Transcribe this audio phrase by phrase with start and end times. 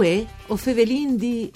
[0.00, 1.52] Uè, o fevelin di...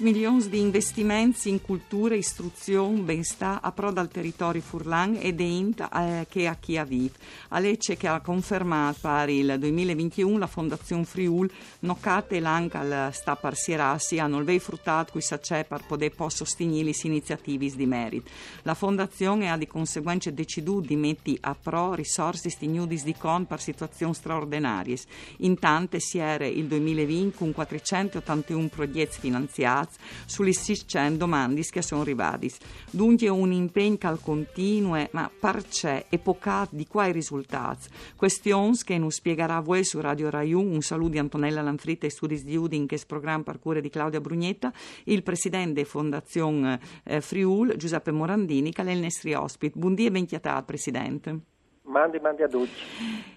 [0.00, 5.86] 6 milioni di investimenti in cultura, istruzione, benestà a pro dal territorio furlan ed ent
[5.92, 7.12] eh, che a chi vive.
[7.48, 11.50] A Lecce che ha confermato per il 2021 la Fondazione Friul
[11.80, 16.94] noccate l'anche al sta parsierassi hanno il vei fruttato qui c'è per poter sostenere le
[17.02, 18.30] iniziative di merito.
[18.62, 23.60] La Fondazione ha di conseguenza deciduto di mettere a pro risorse stignudis di con per
[23.60, 24.96] situazioni straordinarie.
[25.38, 32.02] Intanto si era il 2020 con 481 progetti finanziari iniziati sulle 600 domande che sono
[32.02, 32.50] arrivate.
[32.90, 37.88] Dunque un impegno continuo, ma parcè epocato di quai risultati.
[38.16, 40.70] Questioni che non spiegherà a voi su Radio Rai 1.
[40.70, 43.90] Un saluto di Antonella Lanfritta e Studi di Udin, che è programma per cure di
[43.90, 44.72] Claudia Brugnetta,
[45.04, 49.78] il presidente Fondazione eh, Friul, Giuseppe Morandini, che è il nostro ospite.
[49.78, 50.26] Buondì e ben
[50.64, 51.49] Presidente.
[51.90, 52.70] Mandi, mandi a tutti.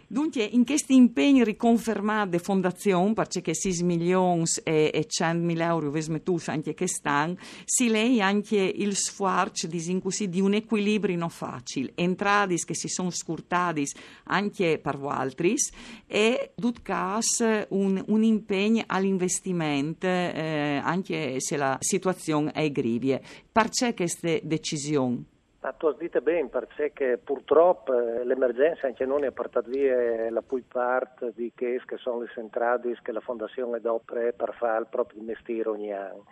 [0.05, 6.49] Dunque, in questi impegni riconfermati fondazione, perché 6 milioni e, e 100 mila euro vesmetus
[6.49, 9.65] anche che stanno, si lei anche il sforzo
[10.29, 13.87] di un equilibrio non facile, entrate che si sono scurtati
[14.25, 15.55] anche per altri
[16.05, 16.51] e,
[16.83, 23.19] caso, un, un impegno all'investimento, eh, anche se la situazione è grivia.
[23.51, 25.31] Perché queste decisioni?
[25.63, 30.41] Ma tu hai detto bene, perché purtroppo eh, l'emergenza anche non è portata via la
[30.41, 35.23] pui parte di che, sono le centrali che la fondazione d'opere per fare il proprio
[35.23, 36.25] mestiere ogni anno.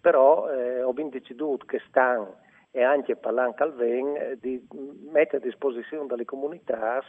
[0.00, 2.36] Però eh, ho ben deciso che stanno
[2.70, 4.64] e anche parlando al VEN eh, di
[5.10, 7.02] mettere a disposizione delle comunità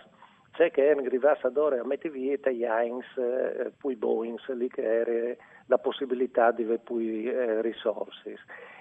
[0.53, 5.35] c'è che è arrivato a mettere via gli Heinz, eh, poi Boeing, lì che era
[5.67, 8.39] la possibilità di avere poi eh, risorse.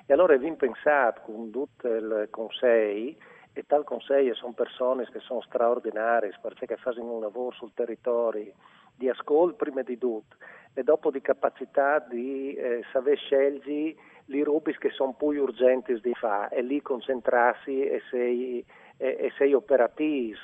[0.08, 3.16] E allora abbiamo pensato con tutto il Consiglio,
[3.52, 8.52] e tal Consiglio sono persone che sono straordinarie, perché fanno un lavoro sul territorio
[8.94, 10.36] di ascolto prima di tutto
[10.74, 13.96] e dopo di capacità di eh, saper scegliere
[14.26, 18.64] le robe che sono più urgenti di fare e lì concentrarsi e sei,
[18.98, 20.36] e, e sei operativi,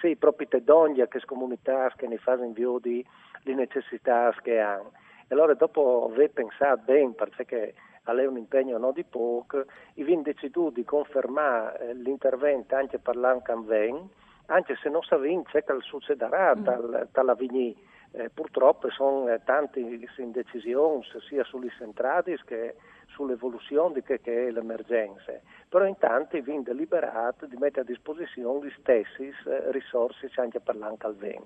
[0.00, 3.04] sei proprio te donne che comunità che ne fanno invio di
[3.42, 4.92] le necessità che hanno.
[5.28, 7.74] E allora dopo aver pensato bene, perché
[8.04, 9.64] è un impegno non di poco,
[9.96, 14.08] abbiamo deciso di confermare eh, l'intervento anche per l'Ancanven,
[14.46, 16.62] anche se non sappiamo che succederà mm.
[16.62, 17.76] dal, dall'Avigny.
[18.14, 22.74] Eh, purtroppo sono eh, tante indecisioni sia sulle centrali che
[23.06, 25.32] sull'evoluzione che, che è l'emergenza.
[25.68, 31.42] Però intanto abbiamo deliberato di mettere a disposizione le stesse eh, risorse anche per l'Ancalven.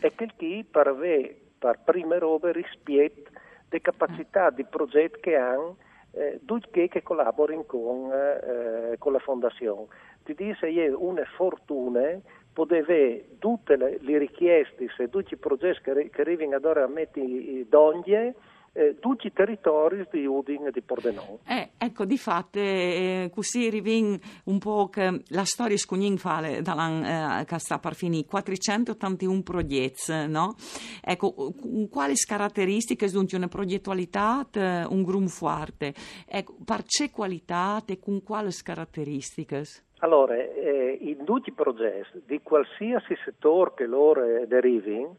[0.00, 3.30] E che chi per avere per prime robe rispetto
[3.68, 5.76] le capacità di progetto che hanno
[6.12, 9.86] eh, tutti che collaborano con, eh, con, la fondazione.
[10.24, 12.18] Ti dice è una fortuna
[12.52, 16.84] poter avere tutte le, le richieste e tutti i progetti che, che arrivano ad ora
[16.84, 18.34] a mettere donne
[18.72, 21.38] eh, tutti i territori di Udin e di Pordenone.
[21.46, 27.04] Eh, ecco, di fatto, eh, così rivin un po' che la storia scugnin fa dall'an
[27.04, 30.54] eh, per finire, 481 progetti, no?
[31.02, 31.54] Ecco,
[31.90, 35.94] quali caratteristiche sono una progettualità, un grum forte?
[36.26, 39.64] Ecco, per che qualità e con quali caratteristiche?
[40.02, 45.16] Allora, eh, in tutti i progetti, di qualsiasi settore che loro derivino,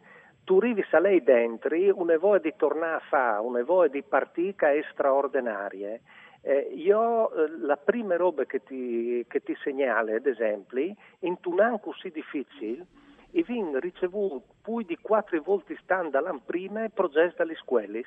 [0.51, 4.67] tu arrivi a lei dentro, una voglia di tornare a fare, una voglia di partita
[4.91, 6.01] straordinarie.
[6.41, 11.79] Eh, io eh, la prima roba che ti, che ti segnalo, ad esempio, in un
[11.79, 12.85] così difficile,
[13.31, 18.03] e vin ricevuto più di quattro volte stand l'anno prima progetti dalle scuole.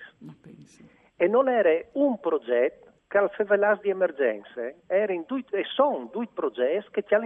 [1.17, 6.29] E non era un progetto che al fevelas di emergenze, erano due, e sono due
[6.31, 7.25] progetti che ci hanno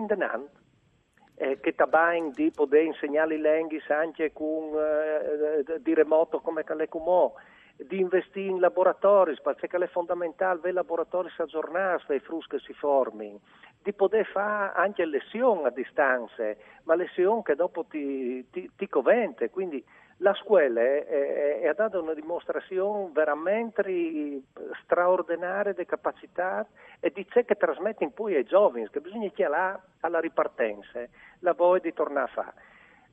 [1.39, 7.33] eh, che tabain di poter insegnare le lingue anche con, eh, di remoto come Calecumò,
[7.77, 13.39] di investire in laboratori, perché è fondamentale avere laboratori aggiornati e frus che si formino,
[13.81, 16.43] di poter fare anche lezioni a distanza,
[16.83, 19.85] ma lezioni che dopo ti, ti, ti covente, quindi
[20.19, 24.43] la scuola ha dato una dimostrazione veramente
[24.83, 26.67] straordinaria di capacità
[27.01, 31.07] e di ciò che trasmette poi ai giovani, che bisogna là alla ripartenza
[31.41, 32.55] la voglia di tornare a fare.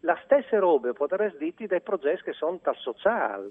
[0.01, 3.49] La stessa roba potresti dirti dei progetti che sono tal sociale,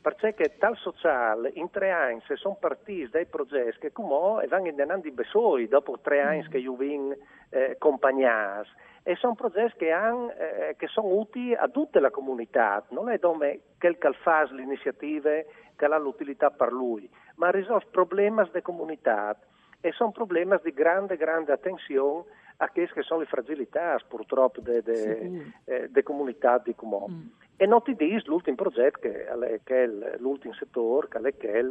[0.00, 5.14] perché tal sociale in tre anni sono partiti dai progetti che come vanno andando in
[5.14, 6.50] besoi dopo tre anni mm.
[6.50, 7.16] che io vin
[7.50, 8.68] eh, compagnas
[9.02, 13.18] e sono progetti che, han, eh, che, sono utili a tutta la comunità, non è
[13.18, 15.30] come quel che fa l'iniziativa
[15.76, 19.36] che ha l'utilità per lui, ma risolve problemi delle comunità
[19.80, 22.24] e sono problemi di grande, grande attenzione
[22.58, 27.14] a che sono le fragilità purtroppo delle eh, comunità di Comune.
[27.14, 27.26] Mm.
[27.56, 29.86] E non ti dici l'ultimo progetto che, che è
[30.18, 31.64] l'ultimo settore, che è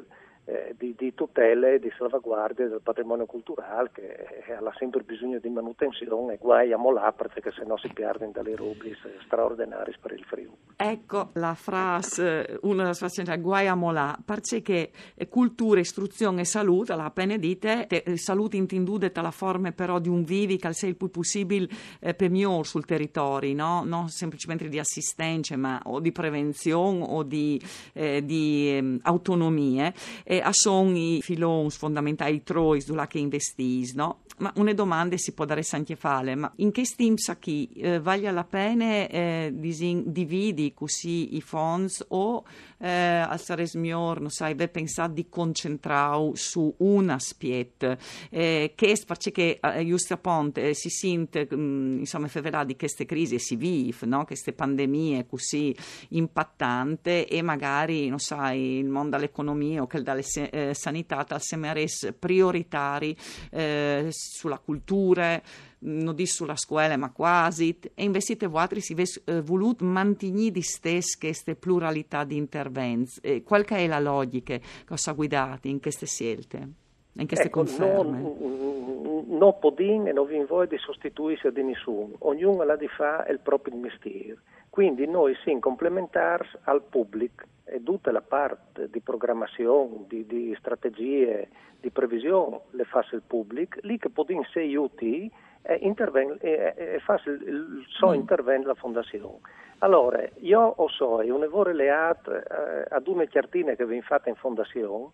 [0.46, 5.50] eh, di, di, tutele e di salvaguardia del patrimonio culturale che ha sempre bisogno di
[5.50, 10.58] manutenzione guai a molà perché se no si perdono dalle robe straordinarie per il Friuli.
[10.76, 14.90] Ecco la frase, una delle frasi guai a molà, perché
[15.30, 20.58] cultura, istruzione e salute, la appena dite, salute intenduta la forma però di un vivi
[20.58, 21.68] che sia il più possibile
[22.00, 23.84] eh, per miglior sul territorio, no?
[23.86, 27.62] non semplicemente di assistenza ma o di prevenzione o di,
[27.94, 29.94] eh, di eh, autonomie
[30.32, 34.22] e a sono i filoni fondamentali trois sulla che investis, no?
[34.38, 38.32] Ma una domanda si può dare anche fare, ma in che stims chi eh, vale
[38.32, 42.44] la pena eh, dividi così i fondi o
[42.78, 47.98] eh, al sares miglior, non sai, ve pensare di concentrare su un aspetto
[48.30, 53.38] eh, che perché eh, giusto appunto eh, si sente mm, insomma feverà di queste crisi
[53.38, 54.26] si vive, no?
[54.26, 55.76] queste pandemie così
[56.10, 62.14] impattanti e magari, non sai, il mondo dell'economia o che dalle eh, sanità al semeres
[62.18, 63.16] prioritari
[63.52, 65.42] eh, sulla cultura,
[65.80, 70.62] non dico sulla scuola, ma quasi, e investite voi si ves eh, voluto mantenere di
[70.62, 73.20] stesse queste pluralità di interventi.
[73.22, 76.70] Eh, qual è la logica che ho guidato in queste scelte,
[77.14, 78.22] in queste ecco, conferme?
[78.22, 83.32] Non, non podin e non vi vuoi di sostituirsi a nessuno, ognuno ha di fare
[83.32, 84.38] il proprio mestiere.
[84.70, 91.50] Quindi noi si complementari al pubblico e tutta la parte di programmazione, di, di strategie,
[91.80, 95.30] di previsione le fa il pubblico, lì che podin sei utili
[95.62, 98.14] e, interven- e, e fa il, il suo mm.
[98.14, 99.40] intervento la fondazione.
[99.80, 104.36] Allora, io ho so, un evore leat eh, ad una certina che vi fatta in
[104.36, 105.10] fondazione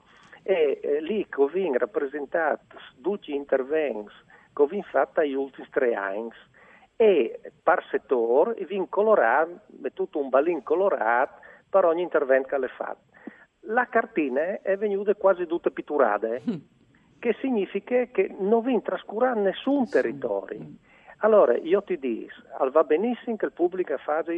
[0.48, 4.14] e eh, lì vi rappresentato tutti gli interventi
[4.54, 6.32] che vi fatta negli ultimi tre anni
[6.96, 9.60] e per settore vi colorato,
[9.94, 13.02] tutto un balin colorato per ogni intervento che le fatto.
[13.70, 16.30] La cartina è venuta quasi tutta pitturata.
[16.50, 16.56] Mm
[17.20, 20.60] che significa che non vi trascurare nessun territorio.
[21.20, 22.36] Allora, io ti dico,
[22.72, 24.34] va benissimo che il pubblico faccia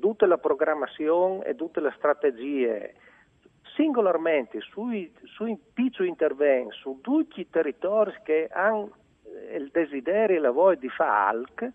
[0.00, 2.94] tutta la programmazione e tutte le strategie
[3.74, 8.90] singolarmente sui, sui piccoli interventi, su tutti i territori che hanno
[9.54, 11.70] il desiderio e la voglia di fare ALC,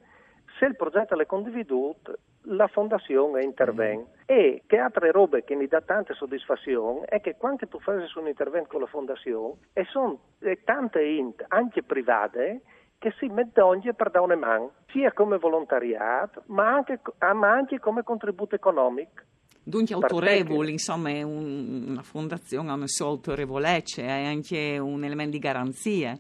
[0.58, 2.18] se il progetto è condividuto,
[2.50, 4.02] la fondazione interviene.
[4.02, 4.06] Mm.
[4.26, 8.28] E che altre robe che mi dà tante soddisfazioni è che quando tu fai un
[8.28, 10.20] intervento con la fondazione, e sono
[10.64, 12.62] tante int, anche private,
[13.00, 17.00] che si mettono per dare una mano, sia come volontariato, ma anche,
[17.34, 19.24] ma anche come contributo economico.
[19.68, 25.32] Dunque autorevoli, insomma, è un, una fondazione ha una sua autorevolezza, è anche un elemento
[25.32, 26.18] di garanzia.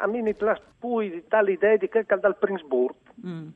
[0.00, 2.94] A me mi piace poi tale idea di che dal Princeburg.
[3.24, 3.48] Mm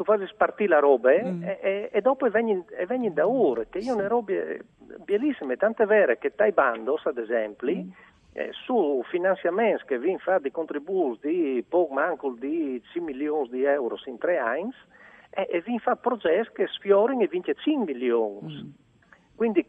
[0.00, 1.42] tu fai spartire la roba eh, mm.
[1.42, 2.64] e, e, dopo vengono
[3.12, 4.64] da ore, che io ne robe
[5.04, 7.90] bellissime, tante vere che tai bandos, ad esempio, mm.
[8.32, 13.64] eh, su finanziamenti che vi fa di contributi di poco manco di 5 milioni di
[13.64, 14.74] euro in tre anni, eh,
[15.30, 18.62] e vi fa progetti che sfiorano e vince 5 milioni.
[18.62, 18.70] Mm.
[19.36, 19.66] Quindi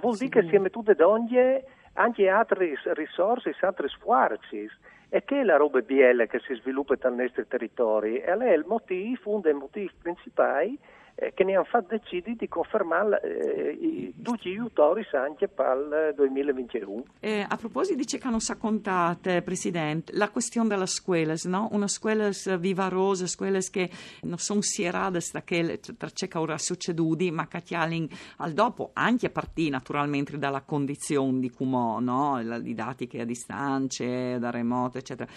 [0.00, 4.68] vuol dire che si tutte donne anche altre risorse, altri sforzi
[5.08, 8.56] e che è la roba biella che si sviluppa nel nostro territorio e lei è
[8.56, 10.97] il motivo, uno dei motivi principali eh,
[11.34, 17.02] che ne hanno fatto decidere di confermare eh, tutti gli autori anche per il 2021.
[17.18, 21.68] Eh, a proposito dice che non sa contate, Presidente, la questione della scuola, no?
[21.72, 23.90] una scuola vivarosa, scuole che
[24.22, 29.26] non sono sierate da che tra ciò che ora succeduto, ma che al dopo, anche
[29.26, 32.40] a partire naturalmente dalla condizione di Cumò, no?
[32.42, 35.28] la didattica a distanza, da remoto, eccetera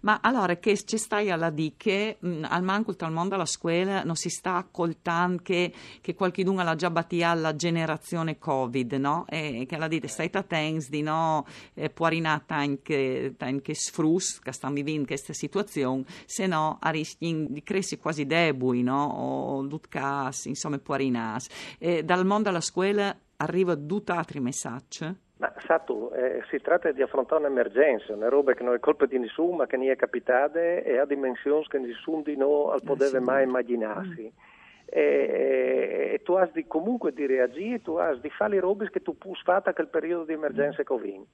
[0.00, 4.02] ma allora che ci stai alla di che mh, al manco al mondo alla scuola
[4.04, 9.24] non si sta accoltando che, che qualcuno l'ha già battia alla generazione Covid, no?
[9.28, 14.52] E che la dite stai attenti di no eh, può rinata anche, anche sfrus che
[14.52, 19.04] stanno vivendo questa situazione, se no a rischio di crescere quasi deboli, no?
[19.04, 21.44] O l'utcas, insomma, può rinare.
[21.78, 25.28] Eh, dal mondo alla scuola arriva due altri messaggi
[25.70, 29.18] ma Sato, eh, si tratta di affrontare un'emergenza, una roba che non è colpa di
[29.18, 33.20] nessuno, ma che non è capitata e ha dimensioni che nessuno di noi poteva eh,
[33.20, 34.22] mai immaginarsi.
[34.22, 34.48] Mm.
[34.86, 39.00] E, e, tu hai di, comunque di reagire, tu hai di fare le robe che
[39.00, 40.84] tu puoi fare quel periodo di emergenza mm.
[40.84, 41.24] Covid.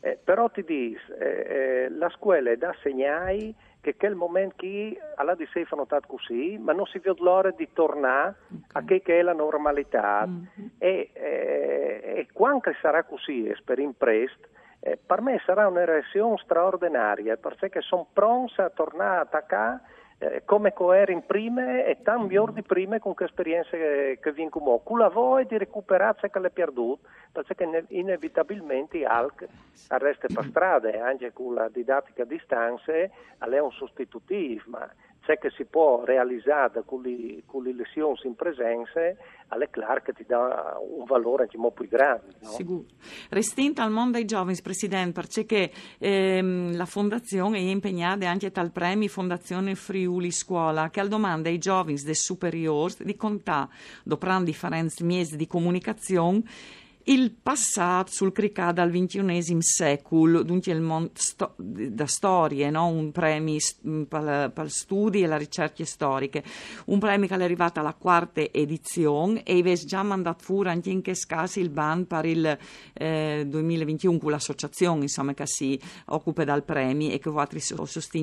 [0.00, 4.96] Eh, però ti dico, eh, eh, la scuola è da segnare che quel momento che
[5.16, 8.64] alla di sé fa notato così, ma non si vede l'ora di tornare okay.
[8.72, 10.26] a che, che, è la normalità.
[10.26, 10.68] Mm-hmm.
[10.78, 14.48] E, eh, e, quando sarà così, e speriamo presto,
[14.80, 19.80] eh, per me sarà una reazione straordinaria perché sono pronta a tornare a attaccare
[20.18, 24.32] eh, come coer in prime e tan miglior di prime con che esperienze che, che
[24.32, 24.78] vincono.
[24.78, 29.46] Con la voglia di recuperare che le perdute, perché inevitabilmente ALC
[29.88, 34.88] resta per strada e anche con la didattica a distanza è un sostitutivo, ma
[35.22, 39.00] c'è che si può realizzare con le, con le lezioni in presenza,
[39.48, 42.34] alle che ti dà un valore anche molto più grande.
[42.40, 42.48] No?
[42.48, 42.84] Sicuro.
[43.30, 49.08] Restinta al mondo dei giovani, Presidente, perché ehm, la Fondazione è impegnata anche tal premi
[49.08, 53.68] Fondazione Friuli Scuola, che al domanda ai giovani dei superiori di contare,
[54.04, 56.42] dopo differenze mesi di comunicazione,
[57.04, 62.86] il passato sul cricà dal XXI secolo, dunque il mondo sto, da storie, no?
[62.86, 63.58] un premio
[64.08, 66.44] per gli studi e le ricerche storiche,
[66.86, 71.02] un premio che è arrivato alla quarta edizione e aveva già mandato fuori anche in
[71.02, 72.58] che scasi il ban per il
[72.92, 78.20] eh, 2021 con l'associazione insomma, che si occupa dal premio e che vuole sostenere.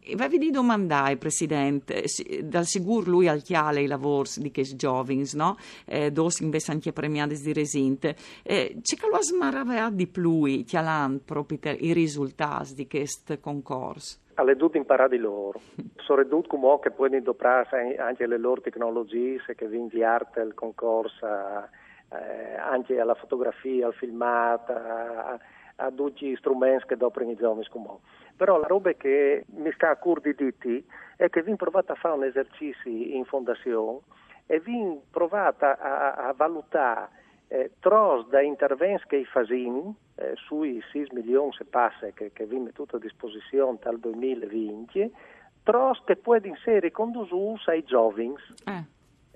[0.00, 2.04] E vi di domandare, Presidente,
[2.42, 5.58] dal sicuro lui al chiale i lavori di che giovani, no?
[5.84, 8.14] Eh, dos invece anche premiati di resina sinte.
[8.42, 14.20] Eh, che lo smaravea di più chialan proprio i risultati di questo concorso?
[14.34, 15.60] Alle due imparare loro.
[15.96, 21.26] Sono ridotto come che poi doprare anche le loro tecnologie che vi inviate il concorso
[21.26, 27.98] eh, anche alla fotografia, al filmato, a tutti gli strumenti che dopo i giovani come
[28.36, 30.84] però la roba che mi sta a cuore di diti
[31.16, 34.00] è che vi provate a fare un esercizio in fondazione
[34.46, 37.08] e vi provate a, a valutare
[37.52, 42.46] eh, tros da interventi che i fasini eh, sui 6 milioni se passa che, che
[42.46, 45.14] vi mettuto a disposizione dal 2020
[45.62, 48.32] tros che può essere condusus ai giovani
[48.64, 48.84] eh.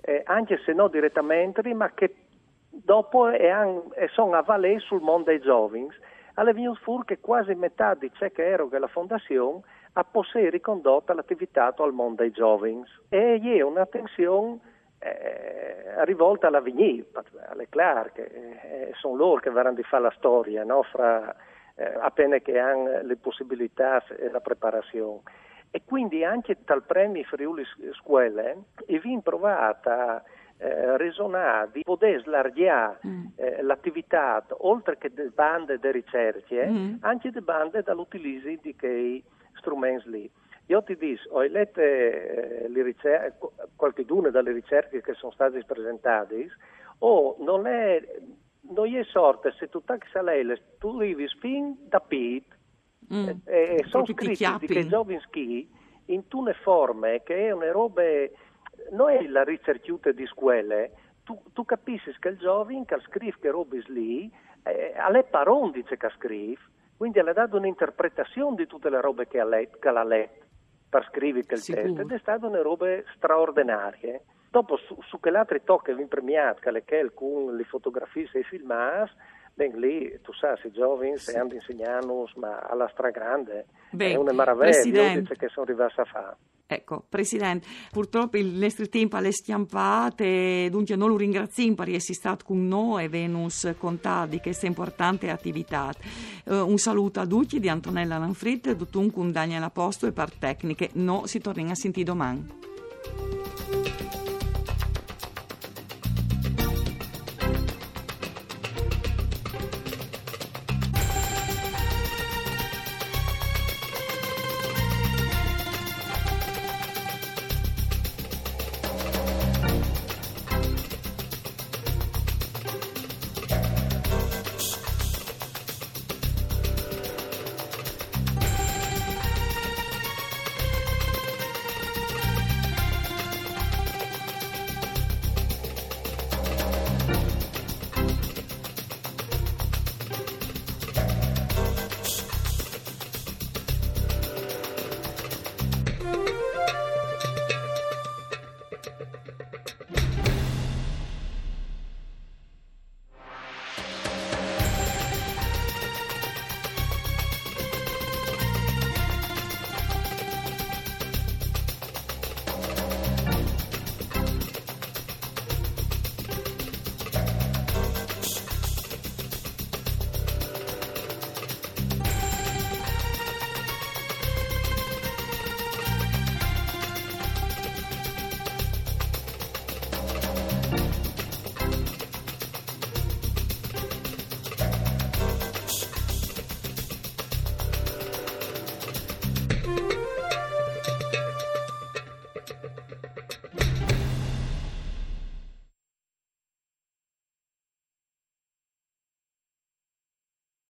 [0.01, 0.21] eh.
[0.25, 2.15] anche se non direttamente ma che
[2.69, 3.51] dopo è,
[3.93, 5.87] è sono a valere sul mondo dei giovani
[6.33, 9.61] alle venuto fuori che quasi metà di ciò che eroga la fondazione
[9.93, 14.66] ha possei ricondotta l'attività al mondo dei giovani e è un'attenzione
[14.99, 17.05] eh, rivolta alla Vigny,
[17.47, 20.83] alle Clar, che eh, sono loro che verranno di fare la storia, no?
[20.83, 21.35] Fra,
[21.75, 25.21] eh, appena che hanno le possibilità e la preparazione.
[25.69, 27.63] E quindi anche dal premio Friuli
[27.93, 30.23] Scuole e vi provata
[30.57, 33.25] eh, resonare di poter slargiare mm.
[33.35, 36.95] eh, l'attività oltre che delle bande di ricerche, mm.
[37.01, 39.23] anche delle bande dall'utilizzo di quei
[39.53, 40.31] strumenti lì.
[40.69, 43.37] Io ti dico, ho letto eh, ricer-
[43.75, 46.49] qualche d'una delle ricerche che sono state presentate,
[46.99, 48.03] o non è,
[48.73, 50.45] non è sorte se tu tacchi a lei,
[50.77, 52.45] tu vivi fin da pit,
[53.13, 53.29] mm.
[53.45, 55.69] e, e sono scritti che giovani ski
[56.07, 58.03] in tune forme che è una roba,
[58.91, 60.91] non è la ricerchiuta di scuole,
[61.23, 64.29] tu, tu capisci che il giovane che scrive che robe lì,
[64.63, 66.59] eh, alle parole dice che scrive,
[66.97, 70.46] quindi ha dato un'interpretazione di tutte le robe che ha letto, che l'ha letto
[70.89, 74.19] per scrivere il testo ed è stato una roba straordinaria.
[74.49, 79.11] Dopo su, su che altri tocchi vi premiati, che con le fotografie e i filmati,
[79.57, 81.35] Ben lì, tu sai, i giovani sì.
[81.35, 86.35] hanno insegnato, ma alla stragrande, Beh, è una meraviglia che sono arrivati a fare.
[86.67, 92.45] Ecco, Presidente, purtroppo il nostro tempo è stiampate, dunque non lo ringraziamo per essere stato
[92.45, 95.91] con noi e Venus contare di questa importante attività.
[96.45, 100.89] Uh, un saluto a tutti di Antonella Lanfrit, dunque un Daniel Aposto e per tecniche.
[100.93, 102.66] No, si torna a sentire domani.